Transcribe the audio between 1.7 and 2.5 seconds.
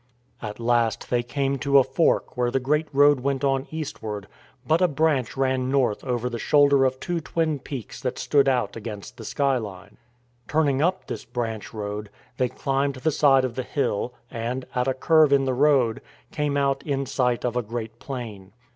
a fork where